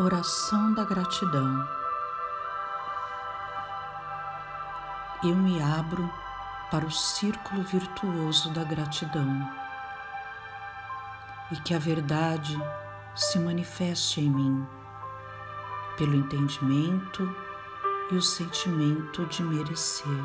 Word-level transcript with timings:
Oração 0.00 0.72
da 0.74 0.84
gratidão. 0.84 1.68
Eu 5.24 5.34
me 5.34 5.60
abro 5.60 6.08
para 6.70 6.86
o 6.86 6.90
círculo 6.90 7.64
virtuoso 7.64 8.52
da 8.52 8.62
gratidão 8.62 9.42
e 11.50 11.56
que 11.62 11.74
a 11.74 11.80
verdade 11.80 12.56
se 13.16 13.40
manifeste 13.40 14.20
em 14.20 14.30
mim 14.30 14.68
pelo 15.96 16.14
entendimento 16.14 17.28
e 18.12 18.14
o 18.14 18.22
sentimento 18.22 19.26
de 19.26 19.42
merecer. 19.42 20.24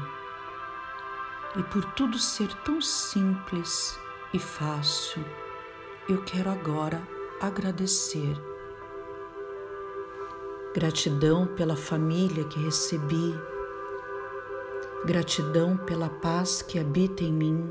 E 1.56 1.64
por 1.64 1.84
tudo 1.96 2.20
ser 2.20 2.54
tão 2.58 2.80
simples 2.80 4.00
e 4.36 4.38
fácil, 4.38 5.26
eu 6.08 6.24
quero 6.24 6.52
agora 6.52 7.02
agradecer 7.42 8.53
Gratidão 10.74 11.46
pela 11.46 11.76
família 11.76 12.46
que 12.46 12.60
recebi, 12.60 13.40
gratidão 15.06 15.78
pela 15.78 16.10
paz 16.10 16.64
que 16.64 16.80
habita 16.80 17.24
em 17.24 17.32
mim, 17.32 17.70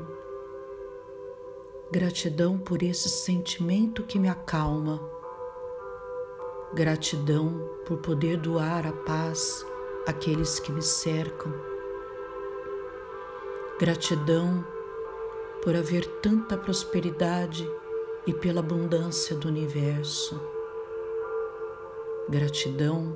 gratidão 1.91 2.57
por 2.57 2.81
esse 2.81 3.09
sentimento 3.09 4.03
que 4.03 4.17
me 4.17 4.29
acalma, 4.29 5.01
gratidão 6.73 7.69
por 7.85 7.97
poder 7.97 8.37
doar 8.37 8.87
a 8.87 8.93
paz 8.93 9.65
àqueles 10.07 10.57
que 10.61 10.71
me 10.71 10.81
cercam, 10.81 11.53
gratidão 13.77 14.65
por 15.61 15.75
haver 15.75 16.05
tanta 16.21 16.57
prosperidade 16.57 17.69
e 18.25 18.33
pela 18.33 18.61
abundância 18.61 19.35
do 19.35 19.49
universo 19.49 20.52
Gratidão, 22.29 23.13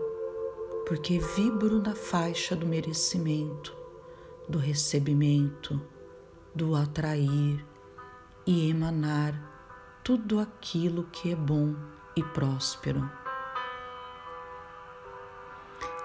porque 0.86 1.18
vibro 1.18 1.82
na 1.82 1.96
faixa 1.96 2.58
do 2.58 2.68
merecimento, 2.68 3.74
do 4.50 4.58
recebimento, 4.58 5.82
do 6.54 6.76
atrair 6.76 7.66
e 8.46 8.70
emanar 8.70 10.02
tudo 10.04 10.42
aquilo 10.42 11.06
que 11.06 11.32
é 11.32 11.36
bom 11.36 11.74
e 12.18 12.24
próspero. 12.24 13.10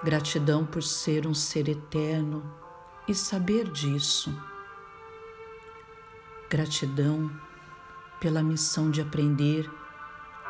Gratidão 0.01 0.65
por 0.65 0.81
ser 0.81 1.27
um 1.27 1.33
ser 1.33 1.67
eterno 1.67 2.41
e 3.05 3.13
saber 3.13 3.69
disso. 3.69 4.33
Gratidão 6.49 7.29
pela 8.21 8.41
missão 8.41 8.89
de 8.89 9.01
aprender, 9.01 9.69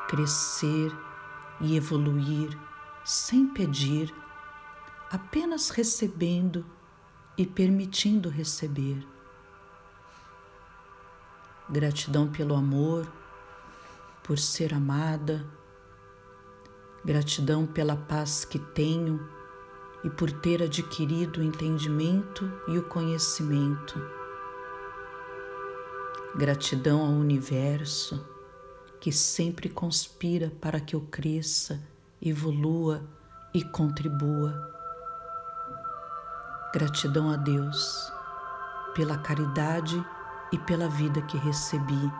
crescer 0.08 0.92
e 1.64 1.78
evoluir 1.78 2.56
sem 3.06 3.48
pedir, 3.48 4.14
apenas 5.10 5.70
recebendo 5.70 6.66
e 7.38 7.46
permitindo 7.46 8.30
receber. 8.30 9.06
Gratidão 11.70 12.28
pelo 12.28 12.54
amor, 12.54 13.12
por 14.22 14.38
ser 14.38 14.74
amada, 14.74 15.46
gratidão 17.04 17.66
pela 17.66 17.96
paz 17.96 18.44
que 18.44 18.60
tenho 18.60 19.26
e 20.04 20.10
por 20.10 20.32
ter 20.32 20.62
adquirido 20.62 21.40
o 21.40 21.44
entendimento 21.44 22.52
e 22.68 22.78
o 22.78 22.84
conhecimento. 22.84 24.02
Gratidão 26.36 27.02
ao 27.02 27.12
universo 27.12 28.33
que 29.04 29.12
sempre 29.12 29.68
conspira 29.68 30.50
para 30.62 30.80
que 30.80 30.96
eu 30.96 31.02
cresça, 31.02 31.78
evolua 32.22 33.04
e 33.54 33.62
contribua. 33.62 34.74
Gratidão 36.74 37.30
a 37.30 37.36
Deus 37.36 38.10
pela 38.96 39.18
caridade 39.18 40.02
e 40.54 40.58
pela 40.58 40.88
vida 40.88 41.22
que 41.24 41.38
recebi, 41.38 42.14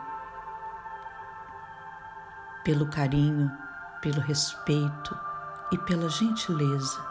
pelo 2.62 2.86
carinho, 2.90 3.50
pelo 4.02 4.20
respeito 4.20 5.18
e 5.72 5.78
pela 5.78 6.10
gentileza. 6.10 7.02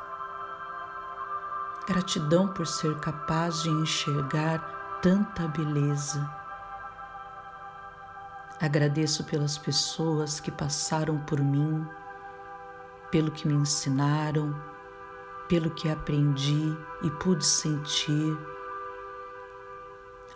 Gratidão 1.88 2.47
por 2.47 2.68
ser 2.68 2.96
capaz 3.00 3.64
de 3.64 3.72
enxergar 3.72 5.00
tanta 5.02 5.47
beleza 5.47 6.43
Agradeço 8.62 9.24
pelas 9.25 9.58
pessoas 9.58 10.40
que 10.40 10.52
passaram 10.52 11.18
por 11.19 11.40
mim, 11.40 11.86
pelo 13.12 13.31
que 13.31 13.47
me 13.47 13.53
ensinaram, 13.53 14.56
pelo 15.50 15.72
que 15.72 15.90
aprendi 15.90 16.78
e 17.03 17.12
pude 17.12 17.46
sentir. 17.46 18.38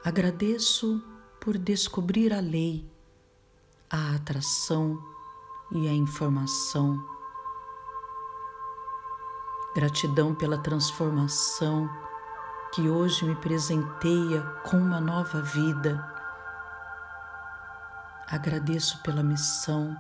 Agradeço 0.04 1.02
por 1.40 1.58
descobrir 1.58 2.34
a 2.34 2.40
lei, 2.40 2.90
a 3.90 4.16
atração 4.16 5.02
e 5.72 5.88
a 5.88 5.94
informação. 5.94 7.02
Gratidão 9.76 10.34
pela 10.34 10.58
transformação 10.58 11.90
que 12.74 12.90
hoje 12.90 13.26
me 13.26 13.36
presenteia 13.36 14.42
com 14.66 14.78
uma 14.78 15.00
nova 15.00 15.42
vida 15.42 16.17
Agradeço 18.30 19.02
pela 19.04 19.24
missão, 19.24 19.96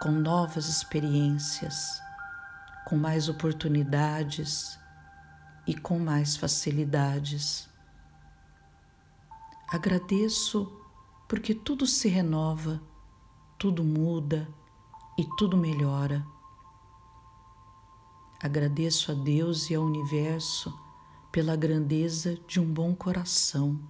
com 0.00 0.12
novas 0.12 0.68
experiências, 0.68 2.00
com 2.84 2.96
mais 2.96 3.28
oportunidades 3.28 4.78
e 5.66 5.74
com 5.74 5.98
mais 5.98 6.36
facilidades. 6.36 7.68
Agradeço 9.68 10.72
porque 11.28 11.52
tudo 11.52 11.84
se 11.84 12.08
renova, 12.08 12.80
tudo 13.58 13.82
muda 13.82 14.48
e 15.18 15.24
tudo 15.36 15.56
melhora. 15.56 16.24
Agradeço 18.40 19.10
a 19.10 19.14
Deus 19.16 19.68
e 19.68 19.74
ao 19.74 19.82
universo 19.82 20.72
pela 21.32 21.56
grandeza 21.56 22.38
de 22.46 22.60
um 22.60 22.72
bom 22.72 22.94
coração. 22.94 23.80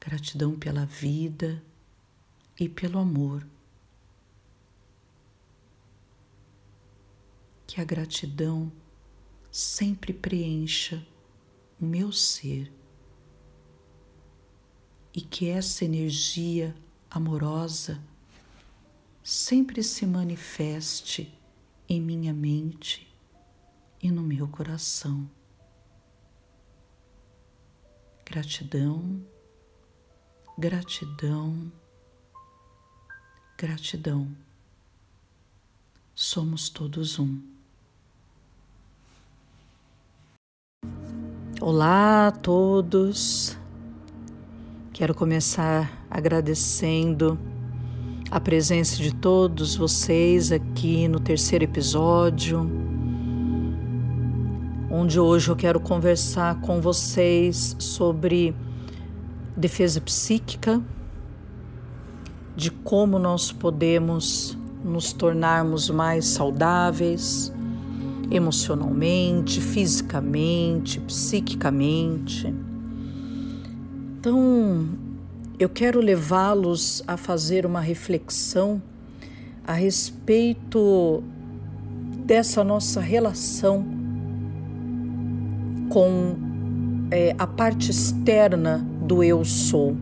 Gratidão 0.00 0.58
pela 0.58 0.86
vida 0.86 1.62
e 2.58 2.68
pelo 2.68 2.98
amor. 2.98 3.46
Que 7.66 7.80
a 7.80 7.84
gratidão 7.84 8.70
sempre 9.50 10.12
preencha 10.12 11.06
o 11.80 11.84
meu 11.84 12.12
ser 12.12 12.72
e 15.14 15.20
que 15.20 15.48
essa 15.48 15.84
energia 15.84 16.74
amorosa 17.10 18.02
sempre 19.22 19.82
se 19.82 20.06
manifeste 20.06 21.38
em 21.88 22.00
minha 22.00 22.32
mente 22.32 23.06
e 24.02 24.10
no 24.10 24.22
meu 24.22 24.48
coração. 24.48 25.30
Gratidão, 28.24 29.22
gratidão 30.56 31.70
Gratidão. 33.62 34.26
Somos 36.16 36.68
todos 36.68 37.20
um. 37.20 37.38
Olá 41.60 42.26
a 42.26 42.32
todos. 42.32 43.56
Quero 44.92 45.14
começar 45.14 46.04
agradecendo 46.10 47.38
a 48.32 48.40
presença 48.40 48.96
de 48.96 49.14
todos 49.14 49.76
vocês 49.76 50.50
aqui 50.50 51.06
no 51.06 51.20
terceiro 51.20 51.62
episódio, 51.62 52.68
onde 54.90 55.20
hoje 55.20 55.48
eu 55.48 55.54
quero 55.54 55.78
conversar 55.78 56.60
com 56.62 56.80
vocês 56.80 57.76
sobre 57.78 58.56
defesa 59.56 60.00
psíquica 60.00 60.82
de 62.56 62.70
como 62.70 63.18
nós 63.18 63.50
podemos 63.50 64.56
nos 64.84 65.12
tornarmos 65.12 65.88
mais 65.90 66.26
saudáveis 66.26 67.52
emocionalmente, 68.30 69.60
fisicamente, 69.60 70.98
psiquicamente. 71.00 72.52
Então, 74.18 74.88
eu 75.58 75.68
quero 75.68 76.00
levá-los 76.00 77.02
a 77.06 77.16
fazer 77.16 77.66
uma 77.66 77.80
reflexão 77.80 78.82
a 79.66 79.74
respeito 79.74 81.22
dessa 82.24 82.64
nossa 82.64 83.00
relação 83.00 83.84
com 85.88 86.36
é, 87.10 87.34
a 87.38 87.46
parte 87.46 87.90
externa 87.90 88.78
do 89.02 89.22
eu 89.22 89.44
sou 89.44 89.94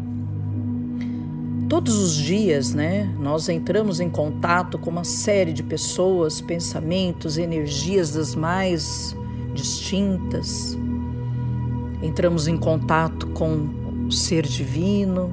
Todos 1.71 1.97
os 1.99 2.15
dias, 2.15 2.75
né, 2.75 3.05
nós 3.17 3.49
entramos 3.49 4.01
em 4.01 4.11
contato 4.11 4.77
com 4.77 4.91
uma 4.91 5.05
série 5.05 5.53
de 5.53 5.63
pessoas, 5.63 6.41
pensamentos, 6.41 7.39
energias 7.39 8.11
das 8.11 8.35
mais 8.35 9.17
distintas. 9.55 10.77
Entramos 12.03 12.49
em 12.49 12.57
contato 12.57 13.29
com 13.29 13.69
o 14.09 14.11
ser 14.11 14.49
divino, 14.49 15.33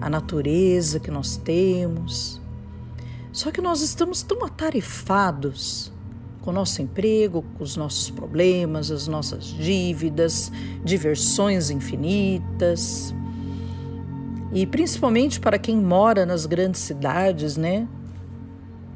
a 0.00 0.08
natureza 0.08 0.98
que 0.98 1.10
nós 1.10 1.36
temos. 1.36 2.40
Só 3.30 3.50
que 3.50 3.60
nós 3.60 3.82
estamos 3.82 4.22
tão 4.22 4.42
atarefados 4.46 5.92
com 6.40 6.50
o 6.50 6.54
nosso 6.54 6.80
emprego, 6.80 7.44
com 7.58 7.62
os 7.62 7.76
nossos 7.76 8.08
problemas, 8.08 8.90
as 8.90 9.06
nossas 9.06 9.44
dívidas, 9.44 10.50
diversões 10.82 11.68
infinitas. 11.68 13.14
E 14.52 14.66
principalmente 14.66 15.38
para 15.38 15.58
quem 15.58 15.76
mora 15.76 16.24
nas 16.24 16.46
grandes 16.46 16.80
cidades, 16.80 17.56
né? 17.56 17.86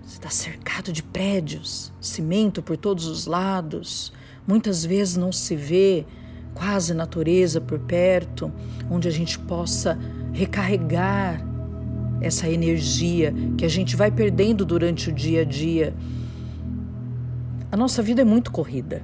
Você 0.02 0.16
está 0.16 0.31
cercado 0.31 0.93
de 0.93 1.02
prédios, 1.02 1.93
cimento 2.00 2.62
por 2.62 2.76
todos 2.76 3.06
os 3.06 3.26
lados. 3.26 4.12
Muitas 4.46 4.84
vezes 4.84 5.16
não 5.16 5.31
se 5.31 5.54
vê 5.54 6.06
quase 6.54 6.94
natureza 6.94 7.60
por 7.60 7.78
perto, 7.78 8.50
onde 8.90 9.08
a 9.08 9.10
gente 9.10 9.38
possa 9.38 9.99
recarregar 10.32 11.44
essa 12.20 12.48
energia 12.48 13.34
que 13.56 13.64
a 13.64 13.69
gente 13.69 13.96
vai 13.96 14.10
perdendo 14.10 14.64
durante 14.64 15.10
o 15.10 15.12
dia 15.12 15.43
a 15.43 15.44
dia. 15.44 15.94
A 17.70 17.76
nossa 17.76 18.02
vida 18.02 18.22
é 18.22 18.25
muito 18.25 18.50
corrida. 18.50 19.02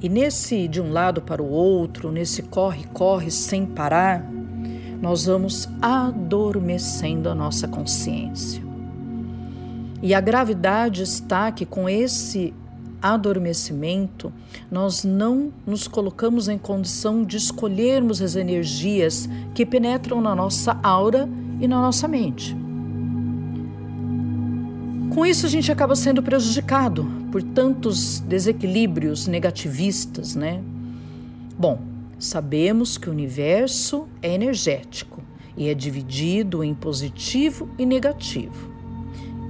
E 0.00 0.08
nesse 0.08 0.68
de 0.68 0.80
um 0.80 0.92
lado 0.92 1.22
para 1.22 1.42
o 1.42 1.48
outro, 1.48 2.12
nesse 2.12 2.42
corre-corre 2.42 3.30
sem 3.30 3.64
parar, 3.64 4.30
nós 5.06 5.26
vamos 5.26 5.68
adormecendo 5.80 7.28
a 7.28 7.34
nossa 7.34 7.68
consciência. 7.68 8.60
E 10.02 10.12
a 10.12 10.20
gravidade 10.20 11.00
está 11.04 11.52
que 11.52 11.64
com 11.64 11.88
esse 11.88 12.52
adormecimento, 13.00 14.32
nós 14.68 15.04
não 15.04 15.52
nos 15.64 15.86
colocamos 15.86 16.48
em 16.48 16.58
condição 16.58 17.22
de 17.22 17.36
escolhermos 17.36 18.20
as 18.20 18.34
energias 18.34 19.28
que 19.54 19.64
penetram 19.64 20.20
na 20.20 20.34
nossa 20.34 20.76
aura 20.82 21.28
e 21.60 21.68
na 21.68 21.80
nossa 21.80 22.08
mente. 22.08 22.56
Com 25.14 25.24
isso, 25.24 25.46
a 25.46 25.48
gente 25.48 25.70
acaba 25.70 25.94
sendo 25.94 26.20
prejudicado 26.20 27.06
por 27.30 27.44
tantos 27.44 28.18
desequilíbrios 28.18 29.28
negativistas, 29.28 30.34
né? 30.34 30.60
Bom, 31.56 31.94
sabemos 32.18 32.96
que 32.96 33.08
o 33.08 33.12
universo 33.12 34.08
é 34.22 34.32
energético 34.32 35.22
e 35.56 35.68
é 35.68 35.74
dividido 35.74 36.62
em 36.62 36.74
positivo 36.74 37.68
e 37.78 37.86
negativo. 37.86 38.70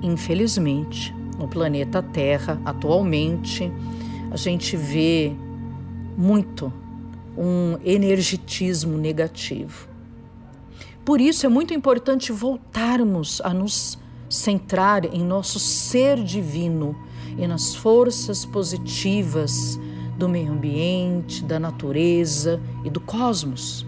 Infelizmente, 0.03 1.15
no 1.39 1.49
planeta 1.49 2.03
Terra, 2.03 2.61
atualmente, 2.65 3.71
a 4.31 4.37
gente 4.37 4.77
vê 4.77 5.33
muito 6.17 6.73
um 7.37 7.79
energetismo 7.85 8.97
negativo. 8.97 9.89
Por 11.05 11.21
isso 11.21 11.47
é 11.47 11.49
muito 11.49 11.75
importante 11.75 12.33
voltarmos 12.33 13.41
a 13.45 13.53
nos 13.53 13.99
centrar 14.29 15.05
em 15.05 15.23
nosso 15.23 15.59
ser 15.59 16.23
divino 16.23 16.97
e 17.39 17.47
nas 17.47 17.75
forças 17.75 18.45
positivas 18.45 19.79
do 20.17 20.29
meio 20.29 20.53
ambiente, 20.53 21.45
da 21.45 21.59
natureza 21.59 22.61
e 22.85 22.91
do 22.91 23.01
cosmos. 23.01 23.87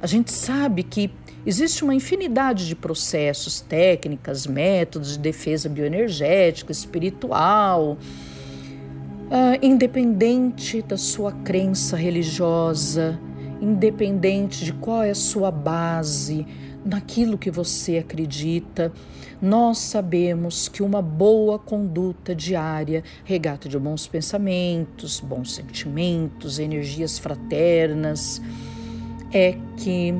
A 0.00 0.06
gente 0.06 0.32
sabe 0.32 0.82
que 0.82 1.10
Existe 1.48 1.82
uma 1.82 1.94
infinidade 1.94 2.66
de 2.66 2.76
processos, 2.76 3.58
técnicas, 3.58 4.46
métodos 4.46 5.12
de 5.12 5.18
defesa 5.18 5.66
bioenergética, 5.66 6.70
espiritual, 6.70 7.96
uh, 7.96 9.58
independente 9.62 10.82
da 10.82 10.98
sua 10.98 11.32
crença 11.32 11.96
religiosa, 11.96 13.18
independente 13.62 14.62
de 14.62 14.74
qual 14.74 15.02
é 15.02 15.08
a 15.08 15.14
sua 15.14 15.50
base, 15.50 16.46
naquilo 16.88 17.36
que 17.36 17.50
você 17.50 17.98
acredita, 17.98 18.90
nós 19.42 19.78
sabemos 19.78 20.68
que 20.68 20.82
uma 20.82 21.02
boa 21.02 21.58
conduta 21.58 22.34
diária, 22.34 23.04
regata 23.24 23.68
de 23.68 23.78
bons 23.78 24.06
pensamentos, 24.06 25.20
bons 25.20 25.54
sentimentos, 25.54 26.58
energias 26.58 27.18
fraternas, 27.18 28.40
é 29.30 29.58
que 29.76 30.12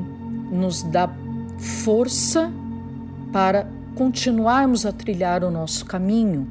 nos 0.51 0.83
dá 0.83 1.11
força 1.57 2.53
para 3.33 3.67
continuarmos 3.95 4.85
a 4.85 4.91
trilhar 4.91 5.43
o 5.43 5.49
nosso 5.49 5.85
caminho 5.85 6.47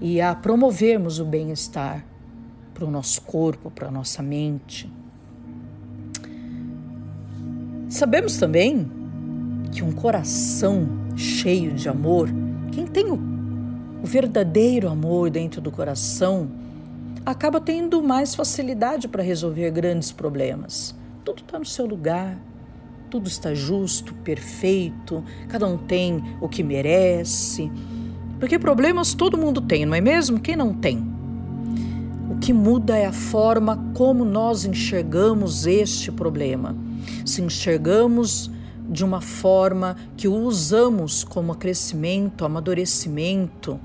e 0.00 0.20
a 0.20 0.34
promovermos 0.34 1.18
o 1.18 1.24
bem-estar 1.24 2.04
para 2.74 2.84
o 2.84 2.90
nosso 2.90 3.22
corpo, 3.22 3.70
para 3.70 3.88
a 3.88 3.90
nossa 3.90 4.22
mente. 4.22 4.92
Sabemos 7.88 8.36
também 8.36 9.05
que 9.72 9.82
um 9.82 9.92
coração 9.92 10.88
cheio 11.16 11.72
de 11.72 11.88
amor, 11.88 12.28
quem 12.72 12.86
tem 12.86 13.06
o, 13.06 13.18
o 14.02 14.06
verdadeiro 14.06 14.88
amor 14.88 15.30
dentro 15.30 15.60
do 15.60 15.70
coração, 15.70 16.48
acaba 17.24 17.60
tendo 17.60 18.02
mais 18.02 18.34
facilidade 18.34 19.08
para 19.08 19.22
resolver 19.22 19.70
grandes 19.70 20.12
problemas. 20.12 20.94
Tudo 21.24 21.42
está 21.42 21.58
no 21.58 21.64
seu 21.64 21.84
lugar, 21.86 22.38
tudo 23.10 23.28
está 23.28 23.52
justo, 23.52 24.14
perfeito, 24.14 25.24
cada 25.48 25.66
um 25.66 25.76
tem 25.76 26.22
o 26.40 26.48
que 26.48 26.62
merece. 26.62 27.70
Porque 28.38 28.58
problemas 28.58 29.14
todo 29.14 29.38
mundo 29.38 29.60
tem, 29.60 29.86
não 29.86 29.94
é 29.94 30.00
mesmo? 30.00 30.38
Quem 30.38 30.54
não 30.54 30.72
tem? 30.72 31.04
O 32.30 32.38
que 32.38 32.52
muda 32.52 32.96
é 32.96 33.06
a 33.06 33.12
forma 33.12 33.76
como 33.94 34.24
nós 34.24 34.64
enxergamos 34.64 35.66
este 35.66 36.12
problema. 36.12 36.76
Se 37.24 37.42
enxergamos 37.42 38.50
de 38.88 39.04
uma 39.04 39.20
forma 39.20 39.96
que 40.16 40.28
o 40.28 40.34
usamos 40.34 41.24
como 41.24 41.54
crescimento, 41.54 42.44
amadurecimento, 42.44 43.80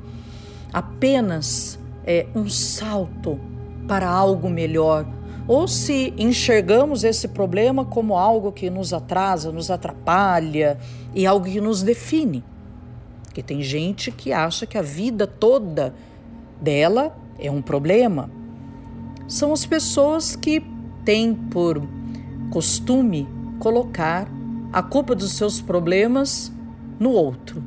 apenas 0.72 1.80
é 2.06 2.28
um 2.36 2.50
salto 2.50 3.40
para 3.88 4.10
algo 4.10 4.50
melhor, 4.50 5.06
ou 5.48 5.68
se 5.68 6.14
enxergamos 6.18 7.04
esse 7.04 7.28
problema 7.28 7.84
como 7.84 8.16
algo 8.16 8.52
que 8.52 8.70
nos 8.70 8.94
atrasa, 8.94 9.52
nos 9.52 9.70
atrapalha 9.72 10.78
e 11.14 11.26
algo 11.26 11.46
que 11.46 11.60
nos 11.60 11.82
define. 11.82 12.44
Porque 13.24 13.42
tem 13.42 13.62
gente 13.62 14.12
que 14.12 14.32
acha 14.32 14.66
que 14.66 14.78
a 14.78 14.82
vida 14.82 15.26
toda 15.26 15.94
dela 16.62 17.16
é 17.40 17.50
um 17.50 17.62
problema. 17.62 18.30
São 19.28 19.52
as 19.52 19.66
pessoas 19.66 20.36
que 20.36 20.64
têm 21.04 21.34
por 21.34 21.82
costume 22.52 23.28
colocar 23.60 24.28
a 24.72 24.82
culpa 24.82 25.14
dos 25.14 25.34
seus 25.34 25.60
problemas 25.60 26.52
no 27.00 27.12
outro 27.12 27.64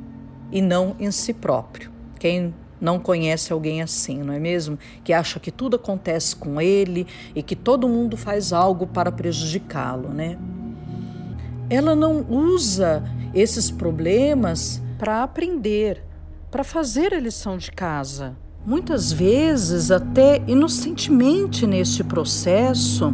e 0.51 0.63
não 0.63 0.97
em 0.99 1.11
si 1.11 1.35
próprio. 1.35 1.91
Quem 2.19 2.55
não 2.81 2.99
conhece 2.99 3.53
alguém 3.53 3.83
assim, 3.83 4.23
não 4.23 4.33
é 4.33 4.39
mesmo? 4.39 4.79
Que 5.03 5.13
acha 5.13 5.41
que 5.41 5.51
tudo 5.51 5.77
acontece 5.77 6.37
com 6.37 6.61
ele 6.61 7.07
e 7.35 7.43
que 7.43 7.57
todo 7.57 7.89
mundo 7.89 8.17
faz 8.17 8.53
algo 8.53 8.87
para 8.87 9.11
prejudicá-lo, 9.11 10.09
né? 10.09 10.39
Ela 11.69 11.95
não 11.95 12.25
usa 12.29 13.03
esses 13.35 13.71
problemas 13.71 14.83
para 14.99 15.23
aprender, 15.23 16.03
para 16.51 16.63
fazer 16.63 17.13
a 17.15 17.21
lição 17.21 17.57
de 17.57 17.73
casa. 17.73 18.37
Muitas 18.67 19.13
vezes, 19.13 19.91
até 19.91 20.43
inocentemente 20.47 21.67
neste 21.67 22.05
processo, 22.05 23.13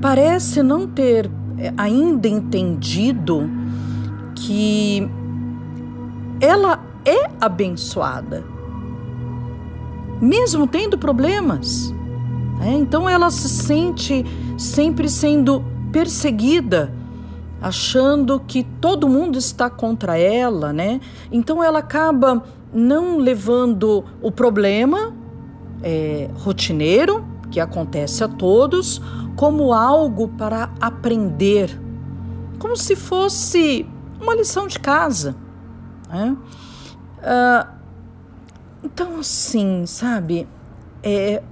parece 0.00 0.62
não 0.62 0.86
ter 0.86 1.30
ainda 1.76 2.28
entendido 2.28 3.50
que 4.34 5.08
ela 6.40 6.80
é 7.04 7.30
abençoada 7.40 8.54
mesmo 10.24 10.66
tendo 10.66 10.96
problemas. 10.96 11.94
É, 12.62 12.70
então 12.70 13.08
ela 13.08 13.30
se 13.30 13.48
sente 13.48 14.24
sempre 14.56 15.08
sendo 15.08 15.64
perseguida, 15.92 16.92
achando 17.60 18.40
que 18.40 18.64
todo 18.80 19.08
mundo 19.08 19.38
está 19.38 19.68
contra 19.68 20.16
ela, 20.16 20.72
né? 20.72 21.00
Então 21.30 21.62
ela 21.62 21.80
acaba 21.80 22.42
não 22.72 23.18
levando 23.18 24.04
o 24.20 24.30
problema 24.30 25.14
é, 25.82 26.28
rotineiro 26.34 27.24
que 27.50 27.60
acontece 27.60 28.24
a 28.24 28.28
todos 28.28 29.00
como 29.36 29.72
algo 29.72 30.28
para 30.28 30.70
aprender, 30.80 31.80
como 32.58 32.76
se 32.76 32.94
fosse 32.94 33.86
uma 34.20 34.34
lição 34.34 34.66
de 34.66 34.78
casa. 34.78 35.34
Né? 36.08 36.36
Uh, 37.18 37.74
então, 38.84 39.18
assim, 39.18 39.86
sabe, 39.86 40.46
é, 41.02 41.42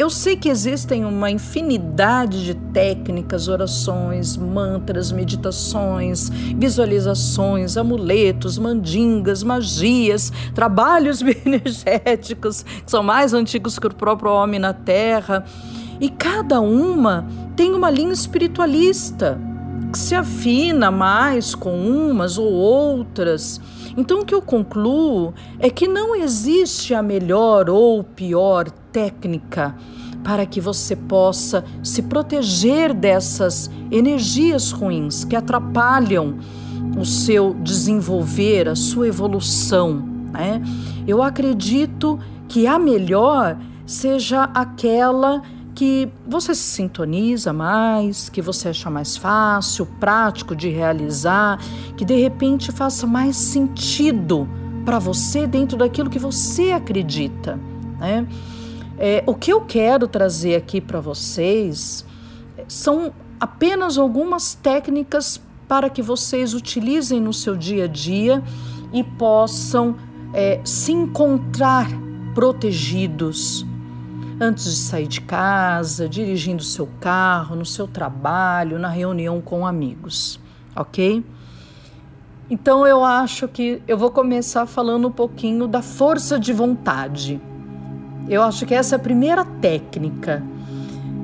eu 0.00 0.08
sei 0.08 0.34
que 0.34 0.48
existem 0.48 1.04
uma 1.04 1.30
infinidade 1.30 2.42
de 2.42 2.54
técnicas, 2.54 3.48
orações, 3.48 4.34
mantras, 4.34 5.12
meditações, 5.12 6.30
visualizações, 6.56 7.76
amuletos, 7.76 8.56
mandingas, 8.56 9.42
magias, 9.42 10.32
trabalhos 10.54 11.20
energéticos, 11.44 12.62
que 12.62 12.90
são 12.90 13.02
mais 13.02 13.34
antigos 13.34 13.78
que 13.78 13.86
o 13.86 13.94
próprio 13.94 14.30
homem 14.30 14.58
na 14.58 14.72
Terra. 14.72 15.44
E 16.00 16.08
cada 16.08 16.60
uma 16.60 17.26
tem 17.54 17.74
uma 17.74 17.90
linha 17.90 18.12
espiritualista 18.12 19.38
que 19.92 19.98
se 19.98 20.14
afina 20.14 20.90
mais 20.90 21.54
com 21.54 21.74
umas 21.78 22.38
ou 22.38 22.50
outras. 22.50 23.60
Então, 23.96 24.20
o 24.20 24.24
que 24.24 24.34
eu 24.34 24.40
concluo 24.40 25.34
é 25.58 25.68
que 25.68 25.86
não 25.86 26.14
existe 26.14 26.94
a 26.94 27.02
melhor 27.02 27.68
ou 27.68 28.02
pior 28.02 28.70
técnica 28.92 29.74
para 30.22 30.46
que 30.46 30.60
você 30.60 30.94
possa 30.94 31.64
se 31.82 32.02
proteger 32.02 32.94
dessas 32.94 33.70
energias 33.90 34.70
ruins 34.70 35.24
que 35.24 35.34
atrapalham 35.34 36.38
o 36.98 37.04
seu 37.04 37.54
desenvolver, 37.54 38.68
a 38.68 38.76
sua 38.76 39.08
evolução. 39.08 40.04
Né? 40.32 40.62
Eu 41.06 41.22
acredito 41.22 42.18
que 42.48 42.66
a 42.66 42.78
melhor 42.78 43.56
seja 43.86 44.44
aquela 44.54 45.42
que 45.80 46.12
você 46.28 46.54
se 46.54 46.60
sintoniza 46.60 47.54
mais, 47.54 48.28
que 48.28 48.42
você 48.42 48.68
acha 48.68 48.90
mais 48.90 49.16
fácil, 49.16 49.86
prático 49.98 50.54
de 50.54 50.68
realizar, 50.68 51.58
que 51.96 52.04
de 52.04 52.20
repente 52.20 52.70
faça 52.70 53.06
mais 53.06 53.34
sentido 53.34 54.46
para 54.84 54.98
você 54.98 55.46
dentro 55.46 55.78
daquilo 55.78 56.10
que 56.10 56.18
você 56.18 56.72
acredita. 56.72 57.58
Né? 57.98 58.28
É, 58.98 59.24
o 59.26 59.34
que 59.34 59.50
eu 59.50 59.62
quero 59.62 60.06
trazer 60.06 60.54
aqui 60.54 60.82
para 60.82 61.00
vocês 61.00 62.04
são 62.68 63.10
apenas 63.40 63.96
algumas 63.96 64.52
técnicas 64.52 65.40
para 65.66 65.88
que 65.88 66.02
vocês 66.02 66.52
utilizem 66.52 67.22
no 67.22 67.32
seu 67.32 67.56
dia 67.56 67.84
a 67.84 67.88
dia 67.88 68.44
e 68.92 69.02
possam 69.02 69.96
é, 70.34 70.60
se 70.62 70.92
encontrar 70.92 71.88
protegidos 72.34 73.64
antes 74.40 74.64
de 74.64 74.76
sair 74.76 75.06
de 75.06 75.20
casa, 75.20 76.08
dirigindo 76.08 76.62
seu 76.62 76.88
carro, 76.98 77.54
no 77.54 77.66
seu 77.66 77.86
trabalho, 77.86 78.78
na 78.78 78.88
reunião 78.88 79.40
com 79.40 79.66
amigos, 79.66 80.40
ok? 80.74 81.22
Então 82.48 82.86
eu 82.86 83.04
acho 83.04 83.46
que 83.46 83.82
eu 83.86 83.98
vou 83.98 84.10
começar 84.10 84.64
falando 84.64 85.08
um 85.08 85.12
pouquinho 85.12 85.68
da 85.68 85.82
força 85.82 86.38
de 86.38 86.54
vontade. 86.54 87.38
Eu 88.28 88.42
acho 88.42 88.64
que 88.64 88.74
essa 88.74 88.94
é 88.94 88.96
a 88.96 88.98
primeira 88.98 89.44
técnica. 89.44 90.42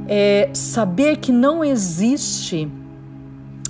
É 0.07 0.51
saber 0.53 1.17
que 1.17 1.33
não 1.33 1.65
existe 1.65 2.71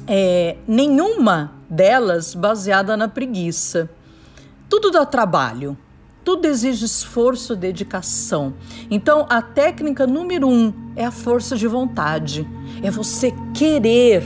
é, 0.07 0.57
nenhuma 0.67 1.53
delas 1.71 2.35
baseada 2.35 2.97
na 2.97 3.09
preguiça. 3.09 3.89
Tudo 4.69 4.91
dá 4.91 5.07
trabalho. 5.07 5.79
Tudo 6.27 6.47
exige 6.47 6.85
esforço, 6.85 7.55
dedicação. 7.55 8.55
Então, 8.91 9.27
a 9.31 9.41
técnica 9.41 10.09
número 10.09 10.49
um 10.49 10.73
é 10.97 11.05
a 11.05 11.13
força 11.13 11.55
de 11.55 11.69
vontade. 11.69 12.45
É 12.83 12.91
você 12.91 13.33
querer 13.55 14.25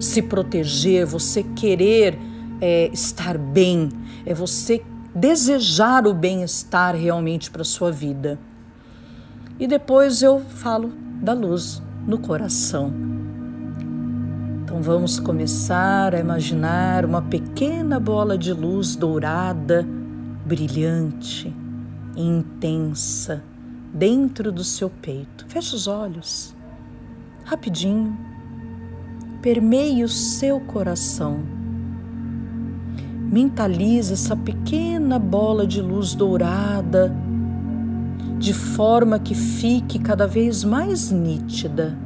se 0.00 0.22
proteger, 0.22 1.04
você 1.04 1.42
querer 1.42 2.18
é, 2.58 2.88
estar 2.90 3.36
bem, 3.36 3.90
é 4.24 4.32
você 4.32 4.82
desejar 5.14 6.06
o 6.06 6.14
bem-estar 6.14 6.96
realmente 6.96 7.50
para 7.50 7.64
sua 7.64 7.92
vida. 7.92 8.38
E 9.58 9.66
depois 9.66 10.22
eu 10.22 10.40
falo 10.40 10.90
da 11.20 11.34
luz 11.34 11.82
no 12.06 12.16
coração. 12.16 12.94
Então 14.62 14.80
vamos 14.80 15.20
começar 15.20 16.14
a 16.14 16.18
imaginar 16.18 17.04
uma 17.04 17.20
pequena 17.20 18.00
bola 18.00 18.38
de 18.38 18.54
luz 18.54 18.96
dourada 18.96 19.86
brilhante 20.50 21.54
e 22.16 22.20
intensa 22.20 23.40
dentro 23.94 24.50
do 24.50 24.64
seu 24.64 24.90
peito. 24.90 25.46
Feche 25.46 25.76
os 25.76 25.86
olhos, 25.86 26.52
rapidinho, 27.44 28.18
permeie 29.40 30.02
o 30.02 30.08
seu 30.08 30.58
coração. 30.58 31.38
Mentalize 33.30 34.12
essa 34.12 34.34
pequena 34.34 35.20
bola 35.20 35.64
de 35.64 35.80
luz 35.80 36.16
dourada, 36.16 37.14
de 38.36 38.52
forma 38.52 39.20
que 39.20 39.36
fique 39.36 40.00
cada 40.00 40.26
vez 40.26 40.64
mais 40.64 41.12
nítida, 41.12 41.96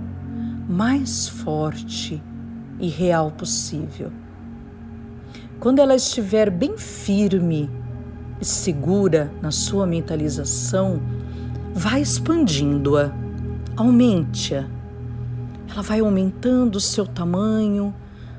mais 0.69 1.27
forte 1.27 2.23
e 2.79 2.89
real 2.89 3.31
possível. 3.31 4.13
Quando 5.59 5.79
ela 5.79 5.95
estiver 5.95 6.51
bem 6.51 6.77
firme, 6.77 7.71
segura 8.45 9.33
na 9.43 9.51
sua 9.51 9.87
mentalização, 9.87 11.01
vai 11.75 12.01
expandindo-a, 12.01 13.13
aumente-a. 13.77 14.67
Ela 15.71 15.83
vai 15.83 16.01
aumentando 16.01 16.77
o 16.77 16.81
seu 16.81 17.07
tamanho, 17.07 17.93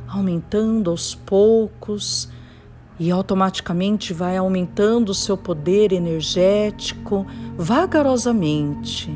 aumentando 0.08 0.90
aos 0.90 1.14
poucos 1.14 2.30
e 2.98 3.12
automaticamente 3.12 4.14
vai 4.14 4.38
aumentando 4.38 5.10
o 5.10 5.14
seu 5.14 5.36
poder 5.38 5.92
energético 5.92 7.26
vagarosamente. 7.58 9.12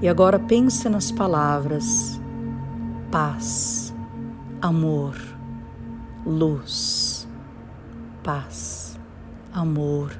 E 0.00 0.08
agora 0.08 0.38
pense 0.38 0.88
nas 0.88 1.10
palavras 1.10 2.20
paz, 3.10 3.94
amor, 4.60 5.16
luz, 6.26 7.28
paz 8.22 8.93
amor, 9.54 10.10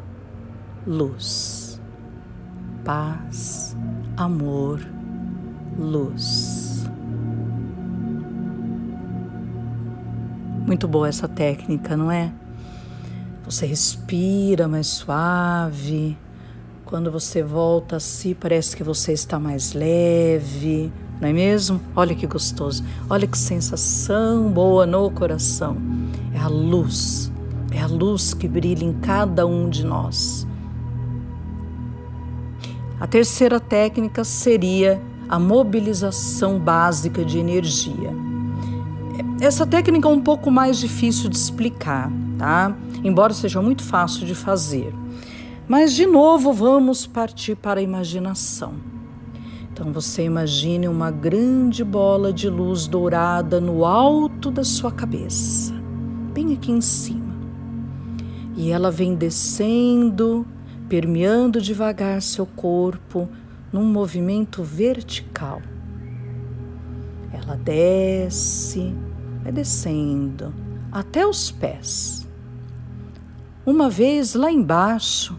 luz. 0.87 1.81
Paz, 2.85 3.77
amor, 4.17 4.81
luz. 5.77 6.89
Muito 10.65 10.87
boa 10.87 11.09
essa 11.09 11.27
técnica, 11.27 11.97
não 11.97 12.11
é? 12.11 12.33
Você 13.45 13.67
respira 13.67 14.69
mais 14.69 14.87
suave. 14.87 16.17
Quando 16.85 17.11
você 17.11 17.43
volta 17.43 17.97
a 17.97 18.01
si, 18.01 18.35
parece 18.35 18.77
que 18.77 18.85
você 18.85 19.13
está 19.13 19.39
mais 19.39 19.73
leve, 19.73 20.93
não 21.21 21.29
é 21.29 21.33
mesmo? 21.33 21.81
Olha 21.97 22.15
que 22.15 22.27
gostoso. 22.27 22.85
Olha 23.11 23.27
que 23.27 23.37
sensação 23.37 24.51
boa 24.53 24.87
no 24.87 25.11
coração. 25.11 25.77
É 26.33 26.39
a 26.39 26.47
luz 26.47 27.34
é 27.75 27.83
a 27.83 27.87
luz 27.87 28.33
que 28.33 28.47
brilha 28.47 28.85
em 28.85 28.93
cada 28.93 29.47
um 29.47 29.69
de 29.69 29.85
nós. 29.85 30.47
A 33.01 33.07
terceira 33.07 33.59
técnica 33.59 34.23
seria 34.23 35.03
a 35.29 35.39
mobilização 35.39 36.59
básica 36.59 37.25
de 37.25 37.39
energia. 37.39 38.15
Essa 39.41 39.67
técnica 39.67 40.09
é 40.09 40.11
um 40.11 40.21
pouco 40.21 40.51
mais 40.51 40.79
difícil 40.79 41.29
de 41.29 41.37
explicar, 41.37 42.11
tá? 42.39 42.75
Embora 43.03 43.35
seja 43.35 43.61
muito 43.61 43.83
fácil 43.83 44.25
de 44.25 44.35
fazer. 44.35 44.95
Mas 45.67 45.93
de 45.93 46.07
novo 46.07 46.53
vamos 46.53 47.07
partir 47.07 47.57
para 47.57 47.81
a 47.81 47.83
imaginação. 47.83 48.75
Então 49.73 49.93
você 49.93 50.25
imagine 50.25 50.87
uma 50.87 51.11
grande 51.11 51.83
bola 51.83 52.33
de 52.33 52.49
luz 52.49 52.87
dourada 52.87 53.61
no 53.61 53.85
alto 53.85 54.49
da 54.53 54.63
sua 54.63 54.93
cabeça, 54.93 55.75
bem 56.33 56.53
aqui 56.53 56.71
em 56.71 56.81
cima. 56.81 57.24
E 58.57 58.71
ela 58.71 58.91
vem 58.91 59.15
descendo, 59.15 60.47
permeando 60.89 61.61
devagar 61.61 62.23
seu 62.23 62.47
corpo 62.47 63.29
num 63.73 63.85
movimento 63.85 64.63
vertical. 64.63 65.61
Ela 67.33 67.57
desce, 67.57 68.95
vai 69.43 69.51
descendo 69.51 70.55
até 70.93 71.27
os 71.27 71.51
pés. 71.51 72.27
Uma 73.67 73.91
vez 73.91 74.35
lá 74.35 74.53
embaixo, 74.53 75.37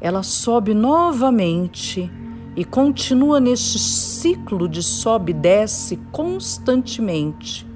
ela 0.00 0.22
sobe 0.22 0.72
novamente 0.72 2.10
e 2.56 2.64
continua 2.64 3.38
neste 3.38 3.78
ciclo 3.78 4.66
de 4.68 4.82
sobe 4.82 5.32
e 5.32 5.34
desce 5.34 5.96
constantemente 6.10 7.69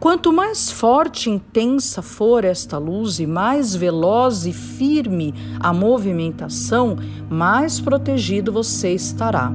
Quanto 0.00 0.32
mais 0.32 0.70
forte 0.70 1.28
e 1.28 1.32
intensa 1.32 2.02
for 2.02 2.44
esta 2.44 2.78
luz 2.78 3.18
e 3.18 3.26
mais 3.26 3.74
veloz 3.74 4.46
e 4.46 4.52
firme 4.52 5.34
a 5.58 5.72
movimentação, 5.72 6.96
mais 7.28 7.80
protegido 7.80 8.52
você 8.52 8.92
estará. 8.92 9.52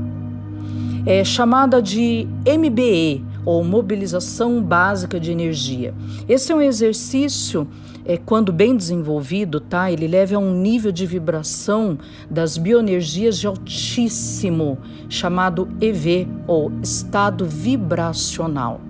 É 1.06 1.24
chamada 1.24 1.82
de 1.82 2.28
MBE 2.46 3.24
ou 3.46 3.64
mobilização 3.64 4.62
básica 4.62 5.18
de 5.18 5.32
energia. 5.32 5.94
Esse 6.28 6.52
é 6.52 6.56
um 6.56 6.62
exercício 6.62 7.66
é, 8.04 8.18
quando 8.18 8.52
bem 8.52 8.76
desenvolvido, 8.76 9.62
tá? 9.62 9.90
Ele 9.90 10.08
leva 10.10 10.36
a 10.36 10.40
um 10.40 10.54
nível 10.54 10.92
de 10.92 11.06
vibração 11.06 11.98
das 12.30 12.58
bioenergias 12.58 13.38
de 13.38 13.48
altíssimo, 13.48 14.78
chamado 15.08 15.70
EV, 15.80 16.28
ou 16.48 16.70
estado 16.82 17.46
vibracional. 17.46 18.82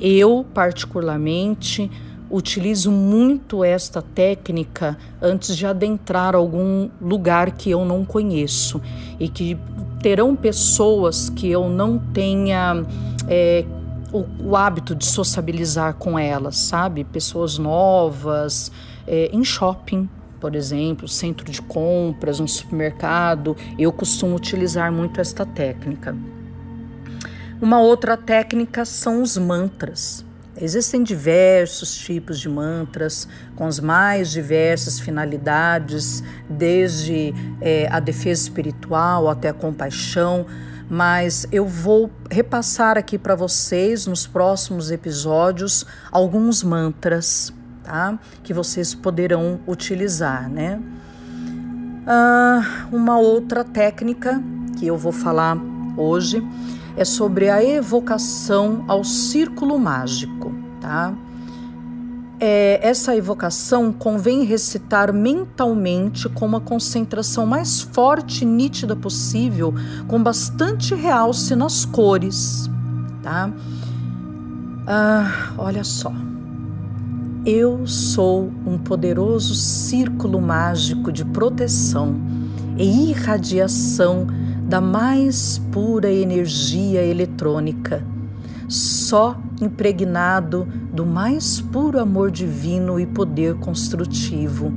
Eu, 0.00 0.46
particularmente, 0.54 1.90
utilizo 2.30 2.90
muito 2.90 3.64
esta 3.64 4.00
técnica 4.00 4.96
antes 5.20 5.56
de 5.56 5.66
adentrar 5.66 6.36
algum 6.36 6.88
lugar 7.00 7.50
que 7.50 7.70
eu 7.70 7.84
não 7.84 8.04
conheço 8.04 8.80
e 9.18 9.28
que 9.28 9.58
terão 10.00 10.36
pessoas 10.36 11.28
que 11.28 11.50
eu 11.50 11.68
não 11.68 11.98
tenha 11.98 12.84
é, 13.28 13.64
o, 14.12 14.24
o, 14.44 14.56
hábito 14.56 14.94
de 14.94 15.04
sociabilizar 15.04 15.94
com 15.94 16.18
elas, 16.18 16.56
sabe? 16.56 17.04
Pessoas 17.04 17.58
novas, 17.58 18.70
é, 19.06 19.28
em 19.32 19.44
shopping, 19.44 20.08
por 20.40 20.54
exemplo, 20.54 21.06
centro 21.06 21.50
de 21.50 21.60
compras, 21.60 22.40
um 22.40 22.46
supermercado, 22.46 23.56
eu 23.78 23.92
costumo 23.92 24.36
utilizar 24.36 24.90
muito 24.90 25.20
esta 25.20 25.44
técnica. 25.44 26.16
Uma 27.60 27.78
outra 27.78 28.16
técnica 28.16 28.86
são 28.86 29.20
os 29.20 29.36
mantras. 29.36 30.24
Existem 30.58 31.02
diversos 31.02 31.94
tipos 31.94 32.40
de 32.40 32.48
mantras 32.48 33.28
com 33.54 33.66
as 33.66 33.78
mais 33.78 34.30
diversas 34.30 34.98
finalidades, 34.98 36.24
desde 36.48 37.34
é, 37.60 37.86
a 37.90 38.00
defesa 38.00 38.42
espiritual 38.44 39.28
até 39.28 39.50
a 39.50 39.52
compaixão, 39.52 40.46
mas 40.88 41.46
eu 41.52 41.66
vou 41.66 42.10
repassar 42.30 42.96
aqui 42.96 43.18
para 43.18 43.34
vocês 43.34 44.06
nos 44.06 44.26
próximos 44.26 44.90
episódios 44.90 45.84
alguns 46.10 46.62
mantras, 46.62 47.52
tá? 47.84 48.18
Que 48.42 48.54
vocês 48.54 48.94
poderão 48.94 49.60
utilizar, 49.66 50.48
né? 50.48 50.80
Ah, 52.06 52.86
uma 52.90 53.18
outra 53.18 53.62
técnica 53.64 54.42
que 54.78 54.86
eu 54.86 54.96
vou 54.96 55.12
falar 55.12 55.58
hoje 55.96 56.42
é 57.02 57.04
sobre 57.04 57.48
a 57.48 57.64
evocação 57.64 58.84
ao 58.86 59.02
círculo 59.02 59.78
mágico, 59.78 60.52
tá? 60.80 61.14
É, 62.38 62.78
essa 62.82 63.16
evocação 63.16 63.90
convém 63.92 64.44
recitar 64.44 65.12
mentalmente 65.12 66.28
com 66.28 66.44
uma 66.44 66.60
concentração 66.60 67.46
mais 67.46 67.80
forte 67.80 68.42
e 68.42 68.46
nítida 68.46 68.94
possível, 68.94 69.74
com 70.08 70.22
bastante 70.22 70.94
realce 70.94 71.56
nas 71.56 71.86
cores, 71.86 72.70
tá? 73.22 73.50
Ah, 74.86 75.54
olha 75.56 75.84
só. 75.84 76.12
Eu 77.46 77.86
sou 77.86 78.50
um 78.66 78.76
poderoso 78.76 79.54
círculo 79.54 80.38
mágico 80.38 81.10
de 81.10 81.24
proteção 81.24 82.14
e 82.76 83.10
irradiação 83.10 84.26
da 84.70 84.80
mais 84.80 85.58
pura 85.72 86.12
energia 86.12 87.02
eletrônica, 87.02 88.06
só 88.68 89.36
impregnado 89.60 90.64
do 90.92 91.04
mais 91.04 91.60
puro 91.60 91.98
amor 91.98 92.30
divino 92.30 93.00
e 93.00 93.04
poder 93.04 93.56
construtivo. 93.56 94.72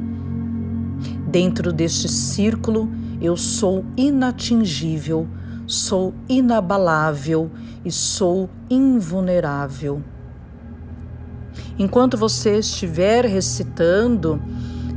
Dentro 1.27 1.71
deste 1.71 2.09
círculo, 2.09 2.89
eu 3.21 3.37
sou 3.37 3.85
inatingível, 3.95 5.27
sou 5.67 6.11
inabalável 6.27 7.51
e 7.85 7.91
sou 7.91 8.49
invulnerável. 8.71 10.01
Enquanto 11.77 12.17
você 12.17 12.57
estiver 12.57 13.25
recitando, 13.25 14.41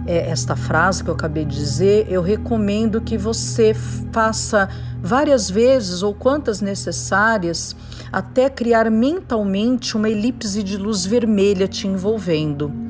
é, 0.07 0.31
esta 0.31 0.55
frase 0.55 1.03
que 1.03 1.11
eu 1.11 1.15
acabei 1.15 1.45
de 1.45 1.57
dizer, 1.57 2.07
eu 2.09 2.23
recomendo 2.23 3.01
que 3.01 3.19
você 3.19 3.75
faça 4.13 4.69
várias 5.03 5.51
vezes 5.51 6.03
ou 6.03 6.15
quantas 6.15 6.61
necessárias 6.61 7.77
até 8.13 8.49
criar 8.49 8.91
mentalmente 8.91 9.97
uma 9.97 10.09
elipse 10.09 10.63
de 10.63 10.77
luz 10.77 11.05
vermelha 11.05 11.69
te 11.69 11.87
envolvendo. 11.87 12.86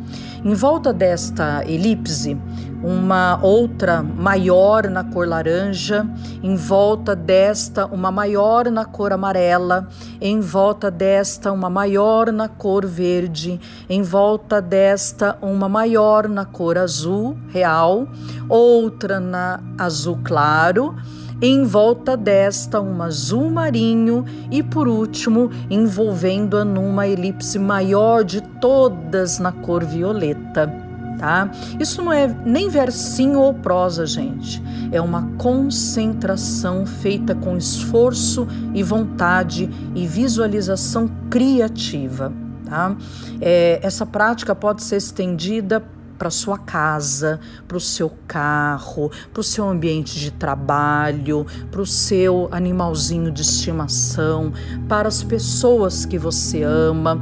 Em 0.46 0.54
volta 0.54 0.92
desta 0.92 1.64
elipse, 1.66 2.38
uma 2.80 3.36
outra 3.42 4.00
maior 4.00 4.88
na 4.88 5.02
cor 5.02 5.26
laranja, 5.26 6.06
em 6.40 6.54
volta 6.54 7.16
desta, 7.16 7.84
uma 7.86 8.12
maior 8.12 8.70
na 8.70 8.84
cor 8.84 9.12
amarela, 9.12 9.88
em 10.20 10.38
volta 10.38 10.88
desta, 10.88 11.50
uma 11.50 11.68
maior 11.68 12.30
na 12.30 12.48
cor 12.48 12.86
verde, 12.86 13.60
em 13.88 14.02
volta 14.02 14.62
desta, 14.62 15.36
uma 15.42 15.68
maior 15.68 16.28
na 16.28 16.44
cor 16.44 16.78
azul 16.78 17.36
real, 17.48 18.06
outra 18.48 19.18
na 19.18 19.58
azul 19.76 20.20
claro 20.22 20.94
em 21.40 21.64
volta 21.64 22.16
desta 22.16 22.80
um 22.80 23.02
azul 23.02 23.50
marinho 23.50 24.24
e 24.50 24.62
por 24.62 24.88
último 24.88 25.50
envolvendo-a 25.68 26.64
numa 26.64 27.06
elipse 27.06 27.58
maior 27.58 28.24
de 28.24 28.40
todas 28.40 29.38
na 29.38 29.52
cor 29.52 29.84
violeta. 29.84 30.72
Tá? 31.18 31.50
Isso 31.80 32.02
não 32.02 32.12
é 32.12 32.26
nem 32.44 32.68
versinho 32.68 33.40
ou 33.40 33.54
prosa, 33.54 34.04
gente. 34.04 34.62
É 34.92 35.00
uma 35.00 35.30
concentração 35.38 36.84
feita 36.84 37.34
com 37.34 37.56
esforço 37.56 38.46
e 38.74 38.82
vontade 38.82 39.70
e 39.94 40.06
visualização 40.06 41.10
criativa. 41.30 42.32
Tá? 42.66 42.94
É, 43.40 43.80
essa 43.82 44.04
prática 44.04 44.54
pode 44.54 44.82
ser 44.82 44.96
estendida 44.96 45.82
para 46.18 46.30
sua 46.30 46.58
casa, 46.58 47.40
para 47.66 47.76
o 47.76 47.80
seu 47.80 48.10
carro, 48.26 49.10
para 49.32 49.40
o 49.40 49.44
seu 49.44 49.68
ambiente 49.68 50.18
de 50.18 50.30
trabalho, 50.30 51.46
para 51.70 51.80
o 51.80 51.86
seu 51.86 52.48
animalzinho 52.50 53.30
de 53.30 53.42
estimação, 53.42 54.52
para 54.88 55.08
as 55.08 55.22
pessoas 55.22 56.04
que 56.04 56.18
você 56.18 56.62
ama. 56.62 57.20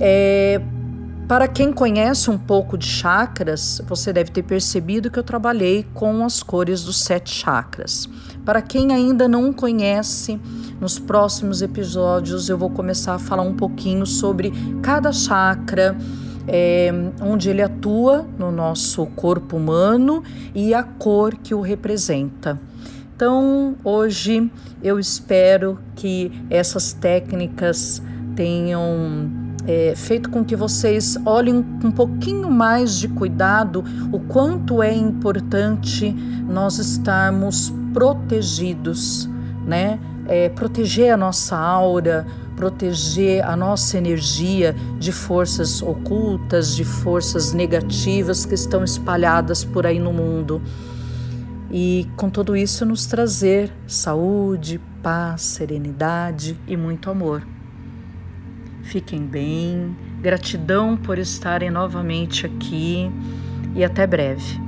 É, 0.00 0.60
para 1.28 1.48
quem 1.48 1.72
conhece 1.72 2.30
um 2.30 2.38
pouco 2.38 2.78
de 2.78 2.86
chakras, 2.86 3.82
você 3.88 4.12
deve 4.12 4.30
ter 4.30 4.44
percebido 4.44 5.10
que 5.10 5.18
eu 5.18 5.24
trabalhei 5.24 5.84
com 5.92 6.24
as 6.24 6.40
cores 6.40 6.84
dos 6.84 7.02
sete 7.02 7.30
chakras. 7.30 8.08
Para 8.44 8.62
quem 8.62 8.92
ainda 8.92 9.26
não 9.26 9.52
conhece, 9.52 10.40
nos 10.80 11.00
próximos 11.00 11.62
episódios 11.62 12.48
eu 12.48 12.56
vou 12.56 12.70
começar 12.70 13.14
a 13.14 13.18
falar 13.18 13.42
um 13.42 13.54
pouquinho 13.54 14.06
sobre 14.06 14.52
cada 14.80 15.12
chakra 15.12 15.96
é, 16.48 16.92
onde 17.20 17.50
ele 17.50 17.62
atua 17.62 18.26
no 18.38 18.50
nosso 18.50 19.06
corpo 19.06 19.56
humano 19.56 20.22
e 20.54 20.74
a 20.74 20.82
cor 20.82 21.34
que 21.34 21.54
o 21.54 21.60
representa. 21.60 22.58
Então, 23.14 23.76
hoje 23.82 24.50
eu 24.82 24.98
espero 24.98 25.78
que 25.94 26.30
essas 26.50 26.92
técnicas 26.92 28.02
tenham 28.34 29.46
é, 29.66 29.94
feito 29.96 30.30
com 30.30 30.44
que 30.44 30.54
vocês 30.54 31.16
olhem 31.24 31.62
com 31.80 31.88
um 31.88 31.90
pouquinho 31.90 32.50
mais 32.50 32.98
de 32.98 33.08
cuidado 33.08 33.82
o 34.12 34.20
quanto 34.20 34.82
é 34.82 34.94
importante 34.94 36.12
nós 36.46 36.78
estarmos 36.78 37.72
protegidos, 37.92 39.28
né? 39.66 39.98
É, 40.28 40.48
proteger 40.48 41.12
a 41.12 41.16
nossa 41.16 41.56
aura, 41.56 42.26
proteger 42.56 43.44
a 43.44 43.54
nossa 43.54 43.98
energia 43.98 44.74
de 44.98 45.12
forças 45.12 45.82
ocultas, 45.82 46.74
de 46.74 46.84
forças 46.84 47.52
negativas 47.52 48.46
que 48.46 48.54
estão 48.54 48.82
espalhadas 48.82 49.62
por 49.62 49.86
aí 49.86 49.98
no 49.98 50.12
mundo. 50.12 50.60
E 51.70 52.08
com 52.16 52.30
tudo 52.30 52.56
isso 52.56 52.86
nos 52.86 53.06
trazer 53.06 53.70
saúde, 53.86 54.80
paz, 55.02 55.42
serenidade 55.42 56.58
e 56.66 56.76
muito 56.76 57.10
amor. 57.10 57.46
Fiquem 58.82 59.26
bem, 59.26 59.96
gratidão 60.22 60.96
por 60.96 61.18
estarem 61.18 61.70
novamente 61.70 62.46
aqui 62.46 63.10
e 63.74 63.84
até 63.84 64.06
breve. 64.06 64.65